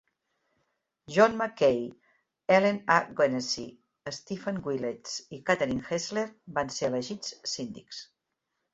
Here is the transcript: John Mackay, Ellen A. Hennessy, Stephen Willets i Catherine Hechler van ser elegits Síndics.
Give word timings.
John 1.15 1.37
Mackay, 1.41 1.91
Ellen 2.57 2.81
A. 2.95 3.13
Hennessy, 3.21 3.67
Stephen 4.17 4.61
Willets 4.65 5.15
i 5.39 5.43
Catherine 5.53 5.87
Hechler 5.93 6.29
van 6.59 6.77
ser 6.81 6.93
elegits 6.93 7.35
Síndics. 7.57 8.07